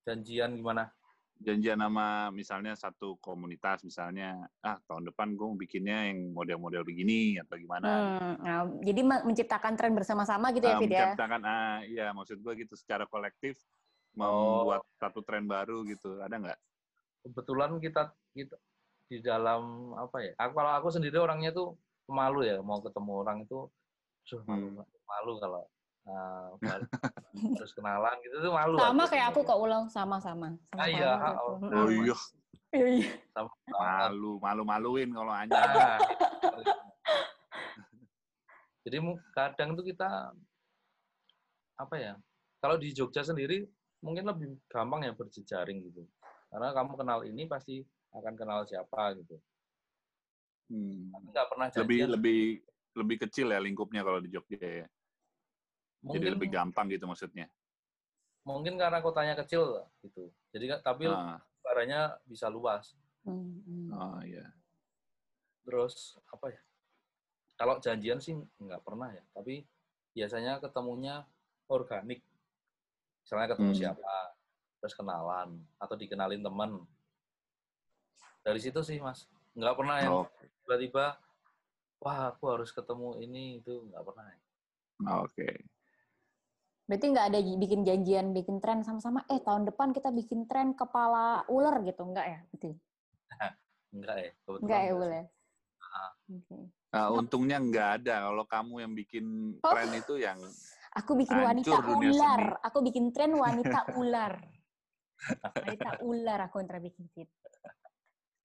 [0.06, 0.94] Janjian gimana?
[1.42, 7.56] janjian sama misalnya satu komunitas misalnya ah tahun depan gue bikinnya yang model-model begini atau
[7.62, 12.08] gimana hmm, nah, jadi menciptakan tren bersama-sama gitu ya nah, Fid ya menciptakan ah iya
[12.14, 13.62] maksud gue gitu secara kolektif
[14.18, 14.98] membuat oh.
[14.98, 16.60] satu tren baru gitu ada nggak
[17.30, 18.02] kebetulan kita
[18.34, 18.58] kita
[19.08, 21.78] di dalam apa ya aku kalau aku sendiri orangnya tuh
[22.10, 23.70] pemalu ya mau ketemu orang itu
[24.26, 24.84] suh malu hmm.
[24.84, 25.64] malu kalau
[26.08, 26.56] uh,
[27.60, 28.80] terus kenalan gitu tuh malu.
[28.80, 30.56] Sama kayak aku kok ulang sama-sama.
[30.72, 31.12] Sama ah, iya.
[31.38, 32.16] Oh, oh iya.
[32.76, 33.12] Iya, iya.
[33.32, 35.56] Sama, malu, malu-maluin kalau hanya.
[35.56, 35.98] Nah,
[38.88, 38.98] Jadi
[39.36, 40.32] kadang tuh kita
[41.76, 42.14] apa ya?
[42.64, 43.68] Kalau di Jogja sendiri
[44.02, 46.08] mungkin lebih gampang ya berjejaring gitu.
[46.48, 47.84] Karena kamu kenal ini pasti
[48.16, 49.36] akan kenal siapa gitu.
[50.72, 51.12] Hmm.
[51.32, 51.84] Nggak pernah janjian.
[51.84, 52.42] Lebih lebih
[52.98, 54.88] lebih kecil ya lingkupnya kalau di Jogja ya.
[56.06, 57.50] Mungkin, Jadi lebih gampang gitu maksudnya.
[58.48, 60.30] Mungkin karena kotanya kecil gitu.
[60.54, 61.42] Jadi tapi ah.
[61.66, 62.96] baranya bisa luas.
[63.28, 63.92] Hmm.
[63.92, 64.46] Oh iya.
[65.68, 66.62] Terus apa ya?
[67.58, 69.66] Kalau janjian sih nggak pernah ya, tapi
[70.14, 71.26] biasanya ketemunya
[71.68, 72.22] organik.
[73.26, 73.82] Misalnya ketemu hmm.
[73.82, 74.16] siapa,
[74.80, 76.72] terus kenalan atau dikenalin teman.
[78.46, 80.28] Dari situ sih mas, nggak pernah yang oh.
[80.64, 81.20] tiba-tiba,
[82.00, 84.26] wah aku harus ketemu ini itu nggak pernah.
[84.32, 84.40] Ya.
[85.20, 85.34] Oke.
[85.36, 85.56] Okay.
[86.88, 91.44] Berarti nggak ada bikin janjian, bikin tren sama-sama, eh tahun depan kita bikin tren kepala
[91.52, 92.40] ular gitu, nggak ya?
[92.48, 92.72] Berarti?
[93.96, 94.32] enggak ya.
[94.48, 95.24] Enggak ya, boleh.
[95.84, 96.14] Uh.
[96.42, 96.64] Okay.
[96.88, 98.32] Nah, untungnya nggak ada.
[98.32, 99.26] Kalau kamu yang bikin
[99.60, 99.72] oh.
[99.76, 100.40] tren itu yang
[100.98, 102.42] Aku bikin wanita ular.
[102.58, 102.66] Seni.
[102.66, 104.34] Aku bikin tren wanita ular.
[105.54, 107.30] wanita ular aku yang bikin fit.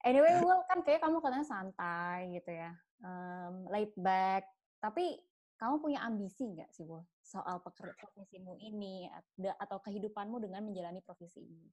[0.03, 2.75] Anyway, well, kan kayak kamu katanya santai gitu ya.
[3.01, 4.45] Um, laid back.
[4.83, 5.17] Tapi
[5.63, 9.07] kamu punya ambisi nggak sih, Bu, soal pekerjaan profesimu ini
[9.55, 11.71] atau kehidupanmu dengan menjalani profesi ini?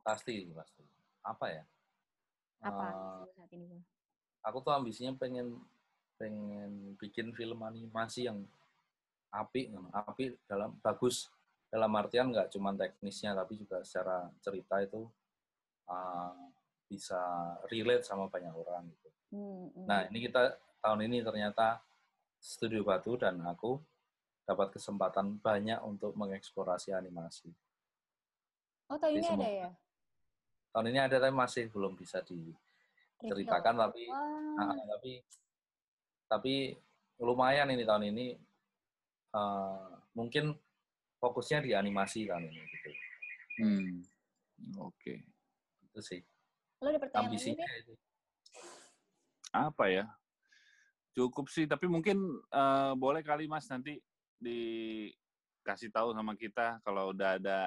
[0.00, 0.80] Pasti, pasti.
[1.20, 1.64] Apa ya?
[2.64, 3.76] Apa uh, saat ini, Bu?
[4.48, 5.60] Aku tuh ambisinya pengen
[6.16, 8.40] pengen bikin film animasi yang
[9.36, 11.28] api, api dalam bagus
[11.68, 15.04] dalam artian nggak cuma teknisnya tapi juga secara cerita itu
[15.92, 16.32] uh,
[16.88, 17.20] bisa
[17.68, 19.08] relate sama banyak orang gitu.
[19.36, 19.84] Hmm, hmm.
[19.84, 21.84] Nah ini kita tahun ini ternyata
[22.38, 23.82] Studio Batu dan aku
[24.48, 27.52] dapat kesempatan banyak untuk mengeksplorasi animasi.
[28.88, 29.70] Oh, tahun ini ada ya?
[30.72, 34.56] Tahun ini ada tapi masih belum bisa diceritakan tapi wow.
[34.56, 35.20] nah, tapi
[36.28, 36.54] tapi
[37.20, 38.26] lumayan ini tahun ini
[39.36, 40.56] uh, mungkin
[41.20, 42.90] fokusnya di animasi tahun ini gitu.
[43.60, 43.92] Hmm.
[44.80, 44.96] Oke.
[44.96, 45.18] Okay.
[45.90, 46.20] Itu sih.
[46.80, 47.92] Lo ada pertanyaan Ambisinya itu.
[49.52, 50.04] Apa ya?
[51.18, 52.14] Cukup sih, tapi mungkin
[52.54, 53.98] uh, boleh kali Mas nanti
[54.38, 57.66] dikasih tahu sama kita kalau udah ada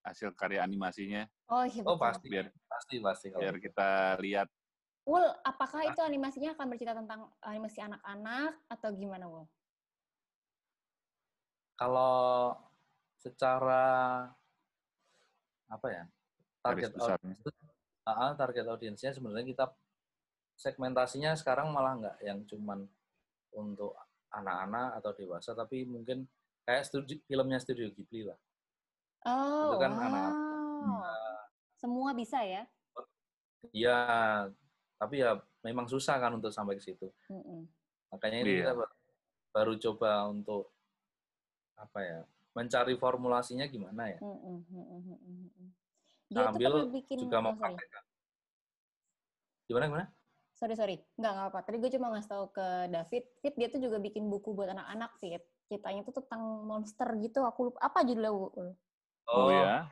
[0.00, 1.28] hasil karya animasinya.
[1.52, 1.84] Oh iya.
[1.84, 3.26] Oh pasti, biar pasti pasti.
[3.28, 4.48] Kalau biar kita lihat.
[5.04, 9.44] Wul, apakah itu animasinya akan bercerita tentang animasi anak-anak atau gimana, Wul?
[11.76, 12.56] Kalau
[13.20, 13.84] secara
[15.68, 16.04] apa ya
[16.64, 17.40] target audiens,
[18.08, 19.64] uh, target audiensnya sebenarnya kita
[20.54, 22.86] segmentasinya sekarang malah nggak yang cuman
[23.54, 23.94] untuk
[24.34, 26.26] anak-anak atau dewasa, tapi mungkin
[26.66, 28.38] kayak studi, filmnya Studio Ghibli lah.
[29.24, 30.04] Oh, itu kan wow.
[30.04, 30.32] anak.
[30.84, 31.42] Nah,
[31.78, 32.64] Semua bisa ya?
[33.72, 33.98] Iya,
[34.96, 37.08] tapi ya memang susah kan untuk sampai ke situ.
[37.28, 37.60] Mm -mm.
[38.12, 38.60] Makanya ini Iya.
[38.64, 38.94] kita baru,
[39.52, 40.64] baru coba untuk
[41.74, 42.20] apa ya
[42.54, 44.18] mencari formulasinya gimana ya.
[44.22, 45.68] Mm, mm.
[46.30, 48.04] Dia tuh Sambil pernah bikin juga mempraktekkan.
[49.68, 50.06] Gimana gimana?
[50.54, 50.96] Sorry sorry.
[51.18, 53.24] Nggak nggak apa tadi gue cuma ngasih tahu ke David.
[53.42, 55.42] Fit dia tuh juga bikin buku buat anak-anak Fit.
[55.68, 57.42] Ceritanya tuh tentang monster gitu.
[57.44, 57.78] Aku lupa.
[57.82, 58.72] Apa judulnya Ul?
[59.28, 59.88] Oh, ya.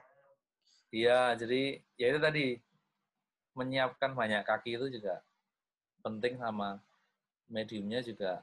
[0.93, 2.47] Iya, jadi ya itu tadi.
[3.53, 5.21] Menyiapkan banyak kaki itu juga
[6.01, 6.81] penting sama
[7.53, 8.41] mediumnya juga.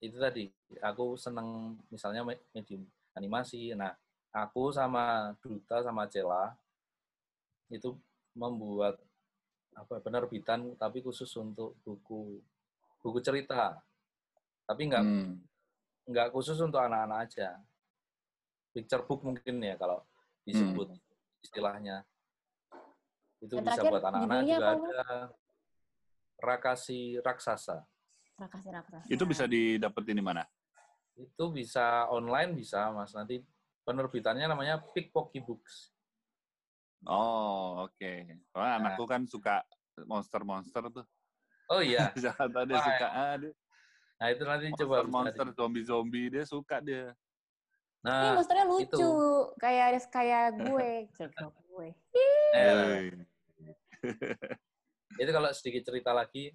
[0.00, 0.48] Itu tadi.
[0.80, 3.76] Aku seneng misalnya me- medium animasi.
[3.76, 3.92] Nah,
[4.32, 6.56] aku sama Duta sama Cela
[7.70, 7.94] itu
[8.32, 8.98] membuat
[9.80, 12.38] apa penerbitan tapi khusus untuk buku
[13.00, 13.80] buku cerita.
[14.68, 15.40] Tapi nggak Hmm.
[16.06, 17.56] nggak khusus untuk anak-anak aja.
[18.70, 20.04] Picture book mungkin ya kalau
[20.46, 20.94] disebut
[21.42, 22.04] istilahnya.
[23.40, 25.04] Itu Yang bisa buat anak-anak juga apa, ada.
[26.40, 27.76] Rakasi Raksasa.
[28.40, 30.44] Rakasi Raksasa Itu bisa didapetin di mana?
[31.16, 33.12] Itu bisa online bisa Mas.
[33.12, 33.40] Nanti
[33.84, 35.92] penerbitannya namanya Pickpocky Books.
[37.08, 38.12] Oh, oke.
[38.52, 38.80] Soalnya Nah.
[38.92, 39.64] anakku kan suka
[40.04, 41.06] monster-monster tuh.
[41.72, 42.12] Oh iya.
[42.18, 43.06] Jakarta dia Wah, suka.
[43.08, 43.52] Ah, dia
[44.20, 47.16] Nah, itu nanti coba bisa monster-monster, di- zombie-zombie, dia suka dia.
[48.04, 49.08] ini Nah, monsternya lucu itu.
[49.56, 51.88] kayak kayak gue cerita gue
[52.56, 53.12] eh,
[55.20, 56.52] itu kalau sedikit cerita lagi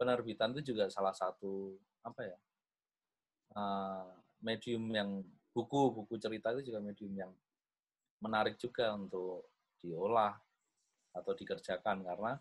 [0.00, 2.36] penerbitan itu juga salah satu apa ya
[3.56, 4.08] eh,
[4.40, 5.10] medium yang
[5.52, 7.32] buku buku cerita itu juga medium yang
[8.20, 9.44] menarik juga untuk
[9.82, 10.34] diolah
[11.14, 12.32] atau dikerjakan karena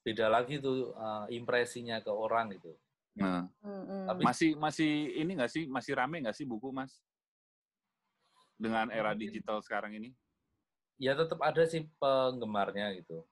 [0.00, 2.72] beda lagi tuh eh, impresinya ke orang gitu
[3.20, 3.42] Nah.
[4.06, 5.66] Tapi- masih masih ini nggak sih?
[5.66, 7.02] Masih rame nggak sih buku, Mas?
[8.54, 10.14] Dengan era digital sekarang ini?
[11.00, 13.24] ya tetap ada sih penggemarnya gitu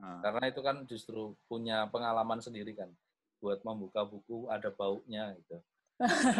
[0.00, 2.88] Nah, karena itu kan justru punya pengalaman sendiri kan
[3.44, 5.60] buat membuka buku ada baunya gitu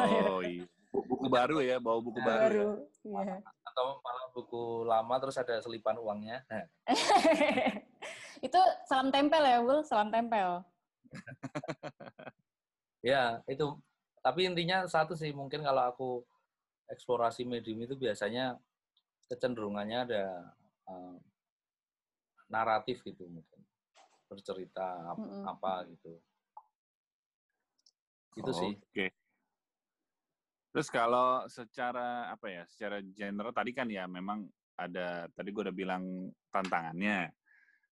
[0.01, 0.65] oh iya.
[0.91, 2.27] Bu- Buku baru ya, bawa buku baru.
[2.27, 2.39] ya?
[2.43, 2.69] baru
[3.07, 3.37] iya.
[3.65, 6.67] atau malah buku lama terus ada selipan uangnya Nah,
[8.47, 10.67] itu salam tempel ya Bul salam tempel
[13.01, 13.81] Ya, itu.
[14.21, 16.11] Tapi intinya satu sih, mungkin kalau aku
[16.85, 18.61] eksplorasi medium itu biasanya
[19.25, 20.25] kecenderungannya ada
[20.85, 21.17] eh,
[22.47, 23.65] naratif gitu mungkin.
[24.29, 25.49] Bercerita ap- Mm-mm.
[25.49, 26.13] apa gitu.
[28.37, 28.77] Itu sih.
[28.77, 29.17] Oke.
[30.71, 34.47] Terus kalau secara apa ya, secara genre tadi kan ya memang
[34.79, 37.35] ada tadi gue udah bilang tantangannya.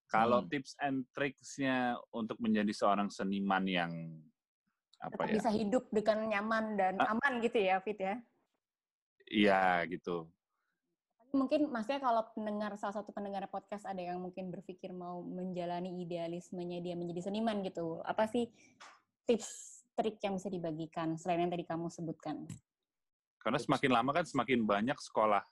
[0.08, 0.48] Kalau Hmm.
[0.48, 3.92] tips and tricksnya untuk menjadi seorang seniman yang
[4.98, 5.34] apa tetap ya?
[5.38, 7.12] bisa hidup dengan nyaman dan Ah.
[7.14, 8.18] aman gitu ya Fit ya
[9.28, 10.26] Iya gitu.
[11.30, 16.80] mungkin maksudnya kalau pendengar salah satu pendengar podcast ada yang mungkin berpikir mau menjalani idealismenya
[16.80, 18.48] dia menjadi seniman gitu apa sih
[19.22, 22.48] tips trik yang bisa dibagikan selain yang tadi kamu sebutkan
[23.38, 25.42] Karena semakin lama kan semakin banyak sekolah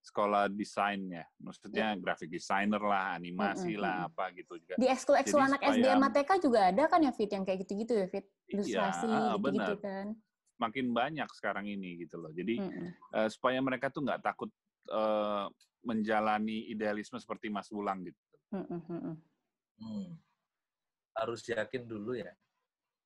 [0.00, 1.26] sekolah desainnya.
[1.42, 4.08] Maksudnya graphic designer lah, animasi Mm-mm, lah, mm-mm.
[4.14, 4.74] apa gitu juga.
[4.78, 7.42] di ekskul ekskul Jadi anak supaya- SD sama TK juga ada kan ya Fit yang
[7.42, 10.06] kayak gitu-gitu ya Fit ilustrasi Iya, gitu-gitu kan
[10.56, 12.30] Makin banyak sekarang ini gitu loh.
[12.32, 12.88] Jadi Mm-mm.
[13.12, 14.48] eh, supaya mereka tuh nggak takut
[14.86, 15.44] eh,
[15.82, 18.20] menjalani idealisme seperti Mas Wulang gitu.
[18.54, 19.14] Mm-mm, mm-mm.
[19.76, 20.08] Hmm.
[21.12, 22.30] Harus yakin dulu ya.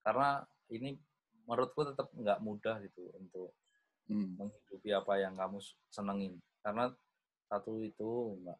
[0.04, 1.00] Karena ini
[1.48, 3.50] menurutku tetap nggak mudah gitu untuk
[4.10, 4.34] Hmm.
[4.34, 6.34] menghidupi apa yang kamu senengin.
[6.60, 6.90] Karena
[7.46, 8.58] satu itu enggak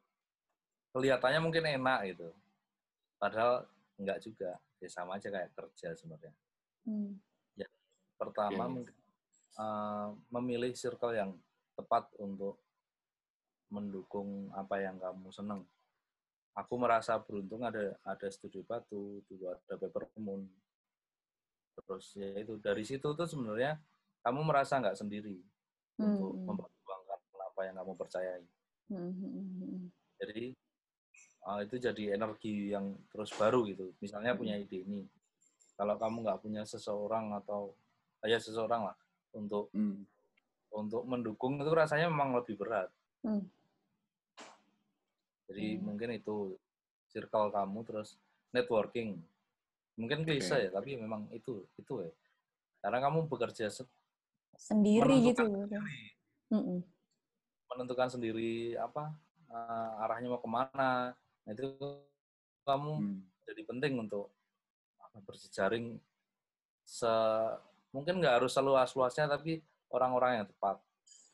[0.95, 2.31] kelihatannya mungkin enak gitu.
[3.19, 3.67] Padahal
[3.99, 4.55] enggak juga.
[4.81, 6.33] Ya sama aja kayak kerja sebenarnya.
[6.87, 7.19] Hmm.
[8.21, 8.73] Pertama Oke.
[8.77, 8.97] mungkin
[9.57, 11.33] eh, memilih circle yang
[11.73, 12.61] tepat untuk
[13.73, 15.65] mendukung apa yang kamu seneng.
[16.53, 20.45] Aku merasa beruntung ada ada studi batu, dulu ada paper moon.
[21.81, 23.81] Terus ya itu dari situ tuh sebenarnya
[24.21, 25.41] kamu merasa nggak sendiri
[26.01, 26.47] untuk Hmm.
[26.49, 28.45] memperjuangkan apa yang kamu percayai.
[28.89, 29.83] Hmm, hmm, hmm, hmm.
[30.21, 30.45] Jadi
[31.45, 33.93] uh, itu jadi energi yang terus baru gitu.
[34.01, 35.05] Misalnya punya ide ini,
[35.77, 37.73] kalau kamu nggak punya seseorang atau
[38.25, 38.97] ya seseorang lah
[39.33, 40.05] untuk Hmm.
[40.71, 42.93] untuk mendukung itu rasanya memang lebih berat.
[43.25, 43.45] Hmm.
[45.51, 45.83] Jadi Hmm.
[45.83, 46.55] mungkin itu
[47.11, 48.21] circle kamu terus
[48.55, 49.19] networking.
[49.99, 50.65] Mungkin klise Oke.
[50.65, 52.13] ya, tapi memang itu itu ya.
[52.81, 53.69] Karena kamu bekerja
[54.57, 55.79] sendiri gitu menentukan
[56.51, 56.79] sendiri,
[57.71, 59.15] menentukan sendiri apa
[59.51, 61.15] uh, arahnya mau ke mana.
[61.47, 61.67] Nah, itu
[62.63, 63.21] kamu Hmm.
[63.49, 64.31] jadi penting untuk
[65.01, 65.99] apa, berjejaring
[66.85, 67.11] se
[67.91, 69.59] mungkin nggak harus seluas-luasnya tapi
[69.91, 70.79] orang-orang yang tepat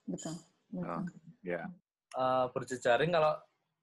[0.09, 0.35] betul,
[0.73, 0.89] betul.
[0.89, 1.05] Oh.
[1.45, 1.69] Ya.
[2.17, 3.37] Eh, berjejaring kalau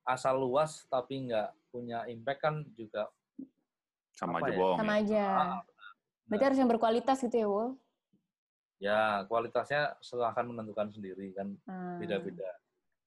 [0.03, 3.09] asal luas tapi nggak punya impact kan juga
[4.13, 4.57] Sama aja ya?
[4.57, 4.77] bohong.
[4.81, 5.01] sama ya.
[5.05, 5.61] aja Ah,
[6.25, 7.77] Berarti harus yang berkualitas gitu ya, Wul?
[8.81, 11.97] Ya, kualitasnya silahkan menentukan sendiri kan Hmm.
[12.01, 12.49] beda-beda.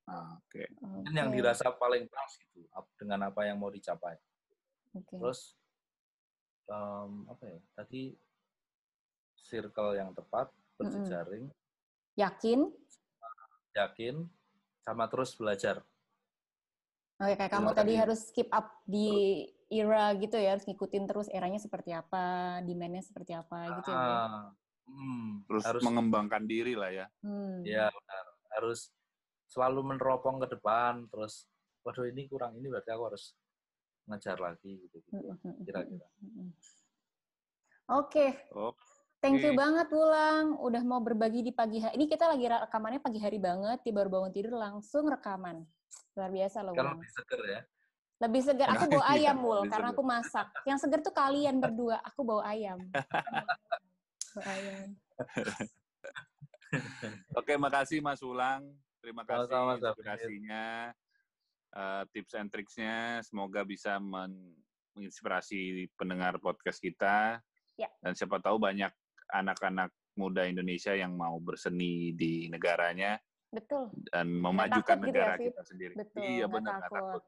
[0.06, 0.70] Ah, Oke.
[0.78, 2.64] Mungkin yang Oke, dirasa paling pas gitu
[2.96, 4.16] dengan apa yang mau dicapai.
[4.94, 5.16] oke.
[5.18, 5.58] Terus
[6.70, 7.58] em, apa ya?
[7.74, 8.02] Tadi
[9.36, 11.46] circle yang tepat, berjejaring,
[12.16, 12.72] Yakin?
[13.76, 14.24] yakin,
[14.80, 15.84] sama terus belajar.
[17.20, 21.60] Oke, kayak kamu tadi harus keep up di era gitu ya, harus ngikutin terus eranya
[21.60, 24.48] seperti apa, demand-nya seperti apa gitu ya.
[24.86, 27.06] Hmm, Terus harus mengembangkan diri lah ya.
[27.20, 27.60] Hmm.
[27.66, 28.26] ya benar.
[28.56, 28.88] harus
[29.50, 31.04] selalu meneropong ke depan.
[31.12, 31.44] Terus,
[31.84, 33.36] waduh ini kurang ini berarti aku harus
[34.08, 34.98] ngejar lagi gitu.
[35.12, 36.06] Mm, Kira-kira.
[37.86, 38.74] Oke, Oke.
[39.22, 42.00] thank you banget Wulang udah mau berbagi di pagi hari.
[42.00, 45.62] Ini kita lagi rekamannya pagi hari banget, di baru bangun tidur langsung rekaman.
[46.16, 46.98] Luar biasa loh Wulang.
[46.98, 47.60] lebih seger ya.
[48.16, 48.68] Lebih segar.
[48.72, 50.48] Aku bawa Iya, ayam, Wul, karena aku masak.
[50.64, 52.00] Yang segar tuh kalian berdua.
[52.00, 52.80] Aku bawa ayam.
[54.44, 54.88] ayam.
[57.38, 58.68] Oke, makasih Mas Ulang.
[59.00, 60.02] Terima kasih Sama-sama, Zafir.
[60.02, 60.90] inspirasinya,
[61.72, 63.22] eh, tips and tricksnya.
[63.22, 64.58] Semoga bisa men-
[64.96, 67.38] menginspirasi pendengar podcast kita.
[67.76, 67.88] Ya.
[68.00, 68.88] Dan siapa tahu banyak
[69.30, 73.20] anak-anak muda Indonesia yang mau berseni di negaranya
[73.52, 73.92] Betul.
[74.08, 75.46] dan memajukan takut gitu ya, negara Fit?
[75.52, 75.94] kita sendiri.
[76.00, 76.22] Betul.
[76.24, 77.22] Iya benar, nggak takut.